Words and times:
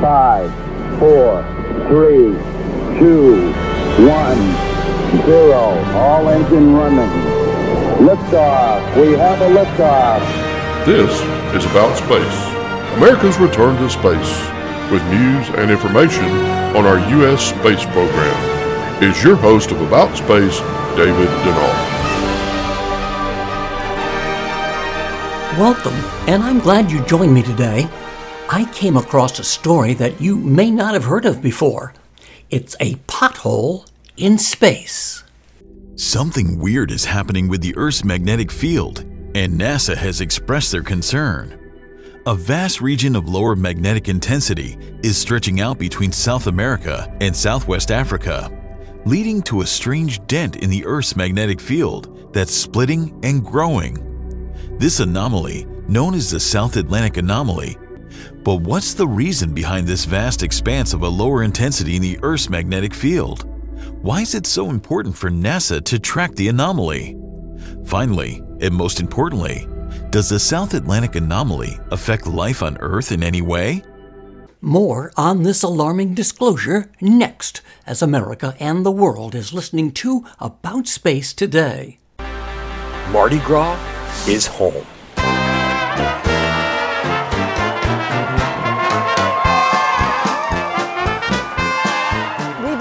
Five, 0.00 0.50
four, 0.98 1.42
three, 1.88 2.36
two, 2.98 3.50
one, 4.04 4.36
zero. 5.24 5.82
All 5.94 6.28
engine 6.28 6.74
running. 6.74 7.08
Liftoff. 8.06 9.00
We 9.00 9.12
have 9.12 9.40
a 9.40 9.48
liftoff. 9.48 10.20
This 10.84 11.10
is 11.56 11.64
About 11.70 11.96
Space, 11.96 12.96
America's 12.98 13.38
return 13.38 13.76
to 13.78 13.88
space, 13.88 14.38
with 14.92 15.02
news 15.08 15.48
and 15.56 15.70
information 15.70 16.26
on 16.76 16.84
our 16.84 16.98
U.S. 17.16 17.48
space 17.48 17.84
program. 17.86 19.02
Is 19.02 19.24
your 19.24 19.36
host 19.36 19.70
of 19.70 19.80
About 19.80 20.14
Space, 20.14 20.60
David 20.94 21.28
Denault. 21.42 21.96
Welcome, 25.58 25.94
and 26.28 26.42
I'm 26.42 26.58
glad 26.58 26.90
you 26.90 27.02
joined 27.06 27.32
me 27.32 27.42
today. 27.42 27.88
I 28.48 28.64
came 28.72 28.96
across 28.96 29.38
a 29.40 29.44
story 29.44 29.92
that 29.94 30.20
you 30.20 30.36
may 30.36 30.70
not 30.70 30.94
have 30.94 31.04
heard 31.04 31.24
of 31.24 31.42
before. 31.42 31.92
It's 32.48 32.76
a 32.78 32.94
pothole 33.08 33.86
in 34.16 34.38
space. 34.38 35.24
Something 35.96 36.60
weird 36.60 36.92
is 36.92 37.04
happening 37.04 37.48
with 37.48 37.60
the 37.60 37.76
Earth's 37.76 38.04
magnetic 38.04 38.52
field, 38.52 39.00
and 39.34 39.60
NASA 39.60 39.96
has 39.96 40.20
expressed 40.20 40.70
their 40.70 40.84
concern. 40.84 41.58
A 42.26 42.36
vast 42.36 42.80
region 42.80 43.16
of 43.16 43.28
lower 43.28 43.56
magnetic 43.56 44.08
intensity 44.08 44.78
is 45.02 45.18
stretching 45.18 45.60
out 45.60 45.78
between 45.78 46.12
South 46.12 46.46
America 46.46 47.12
and 47.20 47.34
Southwest 47.34 47.90
Africa, 47.90 48.50
leading 49.04 49.42
to 49.42 49.62
a 49.62 49.66
strange 49.66 50.24
dent 50.28 50.56
in 50.56 50.70
the 50.70 50.86
Earth's 50.86 51.16
magnetic 51.16 51.60
field 51.60 52.32
that's 52.32 52.54
splitting 52.54 53.18
and 53.24 53.44
growing. 53.44 53.98
This 54.78 55.00
anomaly, 55.00 55.66
known 55.88 56.14
as 56.14 56.30
the 56.30 56.40
South 56.40 56.76
Atlantic 56.76 57.16
Anomaly, 57.16 57.76
but 58.42 58.56
what's 58.56 58.94
the 58.94 59.06
reason 59.06 59.54
behind 59.54 59.86
this 59.86 60.04
vast 60.04 60.42
expanse 60.42 60.92
of 60.92 61.02
a 61.02 61.08
lower 61.08 61.42
intensity 61.42 61.96
in 61.96 62.02
the 62.02 62.18
Earth's 62.22 62.48
magnetic 62.48 62.94
field? 62.94 63.44
Why 64.02 64.20
is 64.20 64.34
it 64.34 64.46
so 64.46 64.70
important 64.70 65.16
for 65.16 65.30
NASA 65.30 65.84
to 65.84 65.98
track 65.98 66.34
the 66.34 66.48
anomaly? 66.48 67.16
Finally, 67.84 68.42
and 68.60 68.74
most 68.74 69.00
importantly, 69.00 69.66
does 70.10 70.28
the 70.28 70.38
South 70.38 70.74
Atlantic 70.74 71.14
anomaly 71.16 71.78
affect 71.90 72.26
life 72.26 72.62
on 72.62 72.78
Earth 72.78 73.12
in 73.12 73.22
any 73.22 73.42
way? 73.42 73.82
More 74.60 75.12
on 75.16 75.42
this 75.42 75.62
alarming 75.62 76.14
disclosure 76.14 76.90
next 77.00 77.60
as 77.86 78.02
America 78.02 78.56
and 78.58 78.84
the 78.84 78.90
world 78.90 79.34
is 79.34 79.52
listening 79.52 79.92
to 79.92 80.24
About 80.40 80.88
Space 80.88 81.32
Today. 81.32 81.98
Mardi 83.10 83.38
Gras 83.40 83.78
is 84.26 84.46
home. 84.46 84.86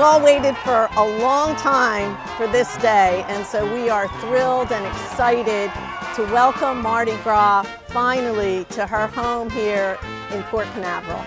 All 0.05 0.21
waited 0.21 0.55
for 0.57 0.87
a 0.97 1.03
long 1.17 1.55
time 1.55 2.15
for 2.37 2.45
this 2.45 2.77
day, 2.77 3.25
and 3.27 3.43
so 3.43 3.65
we 3.73 3.89
are 3.89 4.07
thrilled 4.19 4.71
and 4.71 4.85
excited 4.85 5.71
to 6.15 6.21
welcome 6.31 6.79
Mardi 6.79 7.17
Gras 7.23 7.63
finally 7.87 8.65
to 8.65 8.85
her 8.85 9.07
home 9.07 9.49
here 9.49 9.97
in 10.31 10.43
Port 10.43 10.67
Canaveral. 10.73 11.23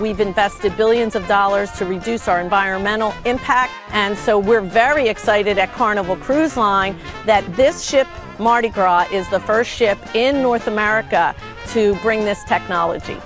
We've 0.00 0.20
invested 0.20 0.76
billions 0.76 1.16
of 1.16 1.26
dollars 1.26 1.72
to 1.78 1.84
reduce 1.84 2.28
our 2.28 2.40
environmental 2.40 3.12
impact, 3.24 3.72
and 3.90 4.16
so 4.16 4.38
we're 4.38 4.60
very 4.60 5.08
excited 5.08 5.58
at 5.58 5.72
Carnival 5.72 6.14
Cruise 6.14 6.56
Line 6.56 6.96
that 7.26 7.44
this 7.56 7.82
ship, 7.82 8.06
Mardi 8.38 8.68
Gras, 8.68 9.08
is 9.10 9.28
the 9.30 9.40
first 9.40 9.68
ship 9.68 9.98
in 10.14 10.42
North 10.42 10.68
America 10.68 11.34
to 11.70 11.96
bring 12.02 12.20
this 12.20 12.44
technology. 12.44 13.16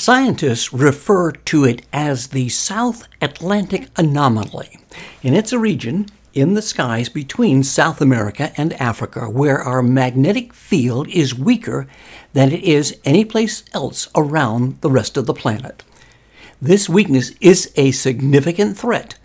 Scientists 0.01 0.73
refer 0.73 1.31
to 1.31 1.63
it 1.63 1.83
as 1.93 2.29
the 2.29 2.49
South 2.49 3.07
Atlantic 3.21 3.87
Anomaly, 3.95 4.79
and 5.21 5.37
it's 5.37 5.53
a 5.53 5.59
region 5.59 6.07
in 6.33 6.55
the 6.55 6.61
skies 6.63 7.07
between 7.07 7.61
South 7.61 8.01
America 8.01 8.51
and 8.57 8.73
Africa 8.81 9.29
where 9.29 9.59
our 9.59 9.83
magnetic 9.83 10.55
field 10.55 11.07
is 11.09 11.37
weaker 11.37 11.85
than 12.33 12.51
it 12.51 12.63
is 12.63 12.97
anyplace 13.05 13.63
else 13.75 14.07
around 14.15 14.81
the 14.81 14.89
rest 14.89 15.17
of 15.17 15.27
the 15.27 15.35
planet. 15.35 15.83
This 16.59 16.89
weakness 16.89 17.33
is 17.39 17.71
a 17.75 17.91
significant 17.91 18.79
threat 18.79 19.19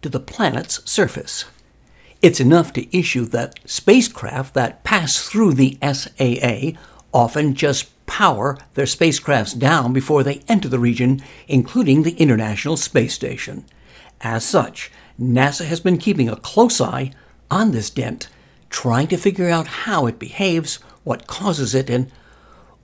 to 0.00 0.08
the 0.08 0.20
planet's 0.20 0.88
surface. 0.88 1.44
It's 2.22 2.38
enough 2.38 2.72
to 2.74 2.96
issue 2.96 3.24
that 3.24 3.58
spacecraft 3.64 4.54
that 4.54 4.84
pass 4.84 5.28
through 5.28 5.54
the 5.54 5.76
SAA 5.82 6.78
often 7.12 7.54
just 7.54 7.99
power 8.20 8.58
their 8.74 8.84
spacecrafts 8.84 9.58
down 9.58 9.94
before 9.94 10.22
they 10.22 10.42
enter 10.46 10.68
the 10.68 10.78
region, 10.78 11.22
including 11.48 12.02
the 12.02 12.18
International 12.18 12.76
Space 12.76 13.14
Station. 13.14 13.64
As 14.20 14.44
such, 14.44 14.92
NASA 15.18 15.64
has 15.64 15.80
been 15.80 15.96
keeping 15.96 16.28
a 16.28 16.36
close 16.36 16.82
eye 16.82 17.12
on 17.50 17.70
this 17.70 17.88
dent, 17.88 18.28
trying 18.68 19.06
to 19.06 19.16
figure 19.16 19.48
out 19.48 19.86
how 19.88 20.04
it 20.04 20.18
behaves, 20.18 20.76
what 21.02 21.26
causes 21.26 21.74
it, 21.74 21.88
and 21.88 22.12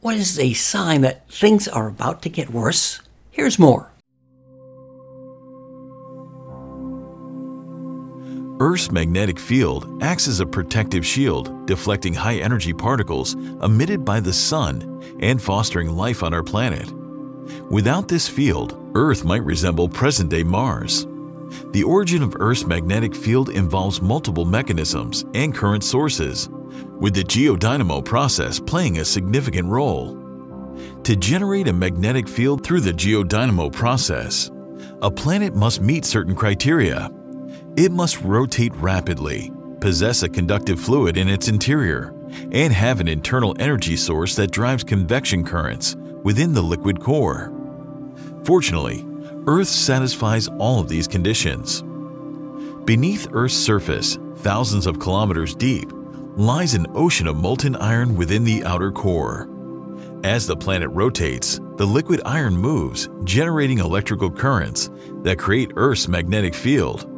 what 0.00 0.16
is 0.16 0.38
a 0.38 0.54
sign 0.54 1.02
that 1.02 1.30
things 1.30 1.68
are 1.68 1.86
about 1.86 2.22
to 2.22 2.30
get 2.30 2.48
worse. 2.48 3.02
Here's 3.30 3.58
more. 3.58 3.92
Earth's 8.58 8.90
magnetic 8.90 9.38
field 9.38 10.02
acts 10.02 10.26
as 10.26 10.40
a 10.40 10.46
protective 10.46 11.04
shield, 11.04 11.66
deflecting 11.66 12.14
high 12.14 12.36
energy 12.36 12.72
particles 12.72 13.34
emitted 13.62 14.02
by 14.02 14.18
the 14.18 14.32
Sun 14.32 15.02
and 15.20 15.42
fostering 15.42 15.94
life 15.94 16.22
on 16.22 16.32
our 16.32 16.42
planet. 16.42 16.90
Without 17.70 18.08
this 18.08 18.26
field, 18.26 18.90
Earth 18.94 19.24
might 19.24 19.44
resemble 19.44 19.90
present 19.90 20.30
day 20.30 20.42
Mars. 20.42 21.06
The 21.72 21.82
origin 21.82 22.22
of 22.22 22.34
Earth's 22.40 22.64
magnetic 22.64 23.14
field 23.14 23.50
involves 23.50 24.00
multiple 24.00 24.46
mechanisms 24.46 25.26
and 25.34 25.54
current 25.54 25.84
sources, 25.84 26.48
with 26.98 27.14
the 27.14 27.24
geodynamo 27.24 28.02
process 28.06 28.58
playing 28.58 28.98
a 28.98 29.04
significant 29.04 29.68
role. 29.68 30.16
To 31.04 31.14
generate 31.14 31.68
a 31.68 31.74
magnetic 31.74 32.26
field 32.26 32.64
through 32.64 32.80
the 32.80 32.92
geodynamo 32.92 33.70
process, 33.70 34.50
a 35.02 35.10
planet 35.10 35.54
must 35.54 35.82
meet 35.82 36.06
certain 36.06 36.34
criteria 36.34 37.10
it 37.76 37.92
must 37.92 38.20
rotate 38.22 38.74
rapidly, 38.76 39.52
possess 39.80 40.22
a 40.22 40.28
conductive 40.28 40.80
fluid 40.80 41.18
in 41.18 41.28
its 41.28 41.48
interior, 41.48 42.14
and 42.50 42.72
have 42.72 43.00
an 43.00 43.08
internal 43.08 43.54
energy 43.58 43.96
source 43.96 44.34
that 44.34 44.50
drives 44.50 44.82
convection 44.82 45.44
currents 45.44 45.94
within 46.22 46.54
the 46.54 46.62
liquid 46.62 47.00
core. 47.00 47.52
Fortunately, 48.44 49.06
Earth 49.46 49.68
satisfies 49.68 50.48
all 50.58 50.80
of 50.80 50.88
these 50.88 51.06
conditions. 51.06 51.82
Beneath 52.84 53.28
Earth's 53.32 53.54
surface, 53.54 54.18
thousands 54.36 54.86
of 54.86 54.98
kilometers 54.98 55.54
deep, 55.54 55.90
lies 56.36 56.74
an 56.74 56.86
ocean 56.94 57.26
of 57.26 57.36
molten 57.36 57.76
iron 57.76 58.16
within 58.16 58.42
the 58.42 58.64
outer 58.64 58.90
core. 58.90 59.48
As 60.24 60.46
the 60.46 60.56
planet 60.56 60.88
rotates, 60.90 61.60
the 61.76 61.86
liquid 61.86 62.22
iron 62.24 62.56
moves, 62.56 63.08
generating 63.24 63.78
electrical 63.78 64.30
currents 64.30 64.90
that 65.22 65.38
create 65.38 65.72
Earth's 65.76 66.08
magnetic 66.08 66.54
field 66.54 67.12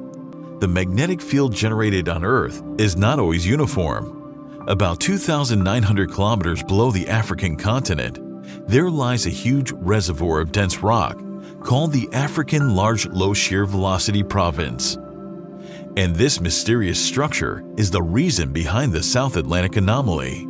the 0.61 0.69
magnetic 0.69 1.23
field 1.23 1.55
generated 1.55 2.09
on 2.09 2.25
Earth 2.25 2.63
is 2.79 2.97
not 2.97 3.21
always 3.21 3.47
uniform. 3.47 4.65
About 4.67 4.99
2,900 4.99 6.11
kilometers 6.11 6.65
below 6.65 6.91
the 6.91 7.09
African 7.09 7.57
continent, 7.57 8.19
there 8.67 8.91
lies 8.91 9.27
a 9.27 9.31
huge 9.31 9.71
reservoir 9.73 10.41
of 10.41 10.51
dense 10.51 10.79
rock 10.79 11.23
called 11.63 11.93
the 11.93 12.09
African 12.13 12.75
Large 12.75 13.07
Low 13.07 13.33
Shear 13.35 13.67
Velocity 13.67 14.25
Province. 14.25 14.97
And 15.97 16.17
this 16.17 16.41
mysterious 16.41 17.03
structure 17.05 17.65
is 17.77 17.93
the 17.93 18.03
reason 18.03 18.53
behind 18.53 18.93
the 18.93 19.03
South 19.03 19.37
Atlantic 19.37 19.77
anomaly. 19.77 20.48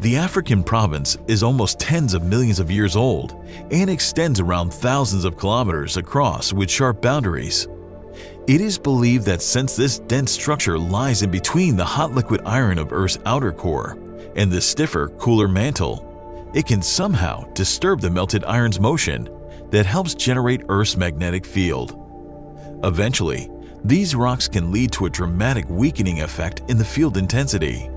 The 0.00 0.18
African 0.18 0.62
province 0.62 1.16
is 1.26 1.42
almost 1.42 1.80
tens 1.80 2.12
of 2.12 2.22
millions 2.22 2.60
of 2.60 2.70
years 2.70 2.96
old 2.96 3.34
and 3.70 3.88
extends 3.88 4.40
around 4.40 4.74
thousands 4.74 5.24
of 5.24 5.38
kilometers 5.38 5.96
across 5.96 6.52
with 6.52 6.70
sharp 6.70 7.00
boundaries. 7.00 7.66
It 8.46 8.60
is 8.60 8.76
believed 8.76 9.24
that 9.24 9.40
since 9.40 9.74
this 9.74 9.98
dense 10.00 10.32
structure 10.32 10.78
lies 10.78 11.22
in 11.22 11.30
between 11.30 11.76
the 11.76 11.84
hot 11.84 12.12
liquid 12.12 12.42
iron 12.44 12.78
of 12.78 12.92
Earth's 12.92 13.18
outer 13.24 13.52
core 13.52 13.96
and 14.36 14.52
the 14.52 14.60
stiffer, 14.60 15.08
cooler 15.18 15.48
mantle, 15.48 16.50
it 16.54 16.66
can 16.66 16.82
somehow 16.82 17.50
disturb 17.54 18.02
the 18.02 18.10
melted 18.10 18.44
iron's 18.44 18.78
motion 18.78 19.30
that 19.70 19.86
helps 19.86 20.14
generate 20.14 20.62
Earth's 20.68 20.98
magnetic 20.98 21.46
field. 21.46 21.98
Eventually, 22.84 23.48
these 23.82 24.14
rocks 24.14 24.46
can 24.46 24.70
lead 24.70 24.92
to 24.92 25.06
a 25.06 25.10
dramatic 25.10 25.66
weakening 25.70 26.20
effect 26.20 26.60
in 26.68 26.76
the 26.76 26.84
field 26.84 27.16
intensity. 27.16 27.88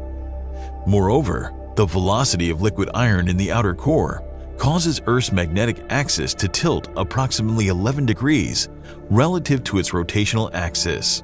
Moreover, 0.87 1.53
the 1.79 1.85
velocity 1.85 2.49
of 2.49 2.61
liquid 2.61 2.89
iron 2.93 3.29
in 3.29 3.37
the 3.37 3.53
outer 3.53 3.73
core 3.73 4.21
causes 4.57 4.99
Earth's 5.05 5.31
magnetic 5.31 5.81
axis 5.89 6.33
to 6.33 6.45
tilt 6.49 6.89
approximately 6.97 7.69
11 7.69 8.05
degrees 8.05 8.67
relative 9.09 9.63
to 9.63 9.79
its 9.79 9.91
rotational 9.91 10.53
axis. 10.53 11.23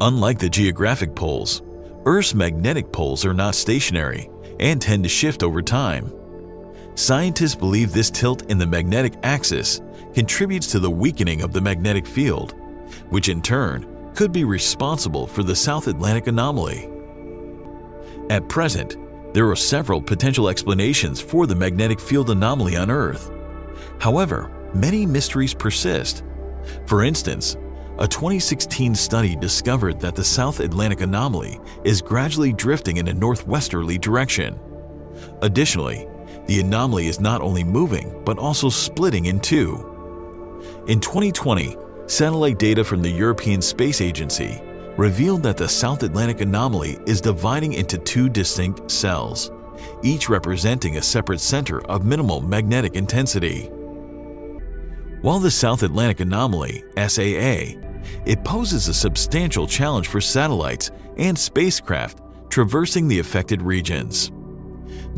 Unlike 0.00 0.40
the 0.40 0.48
geographic 0.48 1.14
poles, 1.14 1.62
Earth's 2.04 2.34
magnetic 2.34 2.90
poles 2.90 3.24
are 3.24 3.32
not 3.32 3.54
stationary 3.54 4.28
and 4.58 4.82
tend 4.82 5.04
to 5.04 5.08
shift 5.08 5.44
over 5.44 5.62
time. 5.62 6.12
Scientists 6.96 7.54
believe 7.54 7.92
this 7.92 8.10
tilt 8.10 8.50
in 8.50 8.58
the 8.58 8.66
magnetic 8.66 9.14
axis 9.22 9.80
contributes 10.14 10.66
to 10.72 10.80
the 10.80 10.90
weakening 10.90 11.42
of 11.42 11.52
the 11.52 11.60
magnetic 11.60 12.08
field, 12.08 12.56
which 13.10 13.28
in 13.28 13.40
turn 13.40 13.86
could 14.16 14.32
be 14.32 14.42
responsible 14.42 15.28
for 15.28 15.44
the 15.44 15.54
South 15.54 15.86
Atlantic 15.86 16.26
anomaly. 16.26 16.90
At 18.30 18.48
present, 18.48 18.96
there 19.34 19.50
are 19.50 19.56
several 19.56 20.00
potential 20.00 20.48
explanations 20.48 21.20
for 21.20 21.48
the 21.48 21.56
magnetic 21.56 21.98
field 21.98 22.30
anomaly 22.30 22.76
on 22.76 22.88
Earth. 22.88 23.32
However, 23.98 24.48
many 24.72 25.04
mysteries 25.04 25.52
persist. 25.52 26.22
For 26.86 27.02
instance, 27.02 27.56
a 27.98 28.06
2016 28.06 28.94
study 28.94 29.34
discovered 29.34 29.98
that 29.98 30.14
the 30.14 30.22
South 30.22 30.60
Atlantic 30.60 31.00
anomaly 31.00 31.58
is 31.82 32.00
gradually 32.00 32.52
drifting 32.52 32.98
in 32.98 33.08
a 33.08 33.12
northwesterly 33.12 33.98
direction. 33.98 34.56
Additionally, 35.42 36.06
the 36.46 36.60
anomaly 36.60 37.08
is 37.08 37.18
not 37.18 37.42
only 37.42 37.64
moving 37.64 38.22
but 38.24 38.38
also 38.38 38.68
splitting 38.68 39.26
in 39.26 39.40
two. 39.40 40.62
In 40.86 41.00
2020, 41.00 41.76
satellite 42.06 42.60
data 42.60 42.84
from 42.84 43.02
the 43.02 43.10
European 43.10 43.60
Space 43.60 44.00
Agency 44.00 44.60
revealed 44.96 45.42
that 45.42 45.56
the 45.56 45.68
South 45.68 46.02
Atlantic 46.02 46.40
anomaly 46.40 46.98
is 47.06 47.20
dividing 47.20 47.72
into 47.72 47.98
two 47.98 48.28
distinct 48.28 48.90
cells, 48.90 49.50
each 50.02 50.28
representing 50.28 50.96
a 50.96 51.02
separate 51.02 51.40
center 51.40 51.84
of 51.86 52.04
minimal 52.04 52.40
magnetic 52.40 52.94
intensity. 52.94 53.66
While 55.20 55.40
the 55.40 55.50
South 55.50 55.82
Atlantic 55.82 56.20
anomaly, 56.20 56.84
SAA, 56.96 57.80
it 58.26 58.44
poses 58.44 58.88
a 58.88 58.94
substantial 58.94 59.66
challenge 59.66 60.06
for 60.06 60.20
satellites 60.20 60.90
and 61.16 61.36
spacecraft 61.36 62.20
traversing 62.50 63.08
the 63.08 63.18
affected 63.18 63.62
regions. 63.62 64.30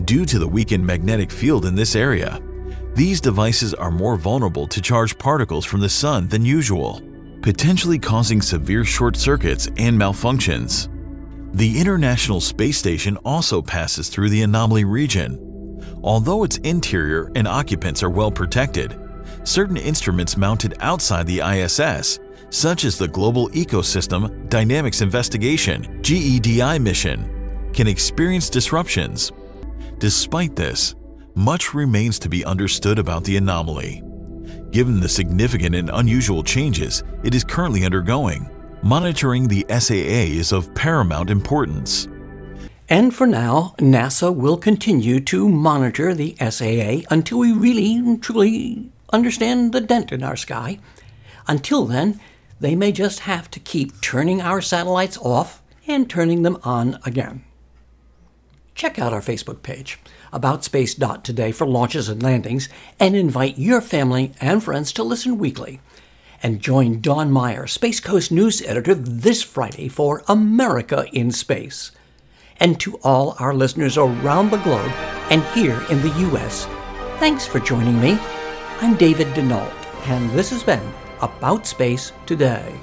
Due 0.04 0.24
to 0.24 0.38
the 0.38 0.48
weakened 0.48 0.86
magnetic 0.86 1.30
field 1.30 1.66
in 1.66 1.74
this 1.74 1.96
area, 1.96 2.40
these 2.94 3.20
devices 3.20 3.74
are 3.74 3.90
more 3.90 4.16
vulnerable 4.16 4.66
to 4.68 4.80
charged 4.80 5.18
particles 5.18 5.66
from 5.66 5.80
the 5.80 5.88
Sun 5.88 6.28
than 6.28 6.44
usual 6.44 7.02
potentially 7.46 7.96
causing 7.96 8.42
severe 8.42 8.84
short 8.84 9.14
circuits 9.16 9.68
and 9.76 9.96
malfunctions. 9.96 10.88
The 11.56 11.78
International 11.80 12.40
Space 12.40 12.76
Station 12.76 13.16
also 13.18 13.62
passes 13.62 14.08
through 14.08 14.30
the 14.30 14.42
anomaly 14.42 14.82
region. 14.82 15.80
Although 16.02 16.42
its 16.42 16.56
interior 16.56 17.30
and 17.36 17.46
occupants 17.46 18.02
are 18.02 18.10
well 18.10 18.32
protected, 18.32 18.98
certain 19.44 19.76
instruments 19.76 20.36
mounted 20.36 20.74
outside 20.80 21.28
the 21.28 21.38
ISS, 21.38 22.18
such 22.50 22.84
as 22.84 22.98
the 22.98 23.06
Global 23.06 23.48
Ecosystem 23.50 24.48
Dynamics 24.48 25.00
Investigation 25.00 26.02
GEDI 26.02 26.82
mission, 26.82 27.70
can 27.72 27.86
experience 27.86 28.50
disruptions. 28.50 29.30
Despite 29.98 30.56
this, 30.56 30.96
much 31.36 31.74
remains 31.74 32.18
to 32.18 32.28
be 32.28 32.44
understood 32.44 32.98
about 32.98 33.22
the 33.22 33.36
anomaly. 33.36 34.02
Given 34.70 35.00
the 35.00 35.08
significant 35.08 35.74
and 35.74 35.90
unusual 35.92 36.42
changes 36.42 37.02
it 37.22 37.34
is 37.34 37.44
currently 37.44 37.84
undergoing, 37.84 38.50
monitoring 38.82 39.48
the 39.48 39.64
SAA 39.68 40.36
is 40.38 40.52
of 40.52 40.74
paramount 40.74 41.30
importance. 41.30 42.08
And 42.88 43.14
for 43.14 43.26
now, 43.26 43.74
NASA 43.78 44.34
will 44.34 44.56
continue 44.56 45.18
to 45.20 45.48
monitor 45.48 46.14
the 46.14 46.36
SAA 46.38 47.06
until 47.10 47.38
we 47.38 47.52
really, 47.52 48.16
truly 48.18 48.90
understand 49.12 49.72
the 49.72 49.80
dent 49.80 50.12
in 50.12 50.22
our 50.22 50.36
sky. 50.36 50.78
Until 51.48 51.84
then, 51.86 52.20
they 52.60 52.74
may 52.74 52.92
just 52.92 53.20
have 53.20 53.50
to 53.52 53.60
keep 53.60 54.00
turning 54.00 54.40
our 54.40 54.60
satellites 54.60 55.18
off 55.18 55.62
and 55.86 56.08
turning 56.08 56.42
them 56.42 56.58
on 56.62 56.98
again. 57.04 57.44
Check 58.76 58.98
out 58.98 59.14
our 59.14 59.22
Facebook 59.22 59.62
page 59.62 59.98
aboutspace.today 60.34 61.50
for 61.52 61.66
launches 61.66 62.10
and 62.10 62.22
landings, 62.22 62.68
and 63.00 63.16
invite 63.16 63.56
your 63.56 63.80
family 63.80 64.32
and 64.38 64.62
friends 64.62 64.92
to 64.92 65.02
listen 65.02 65.38
weekly. 65.38 65.80
And 66.42 66.60
join 66.60 67.00
Don 67.00 67.32
Meyer, 67.32 67.66
Space 67.66 68.00
Coast 68.00 68.30
News 68.30 68.60
Editor, 68.60 68.94
this 68.94 69.42
Friday 69.42 69.88
for 69.88 70.22
America 70.28 71.06
in 71.10 71.30
Space. 71.30 71.90
And 72.60 72.78
to 72.80 72.98
all 72.98 73.34
our 73.38 73.54
listeners 73.54 73.96
around 73.96 74.50
the 74.50 74.58
globe 74.58 74.92
and 75.30 75.42
here 75.58 75.82
in 75.88 76.02
the 76.02 76.14
U.S., 76.30 76.66
thanks 77.18 77.46
for 77.46 77.60
joining 77.60 77.98
me. 77.98 78.18
I'm 78.82 78.94
David 78.96 79.28
Denault, 79.28 79.72
and 80.08 80.30
this 80.32 80.50
has 80.50 80.62
been 80.62 80.92
About 81.22 81.66
Space 81.66 82.12
Today. 82.26 82.78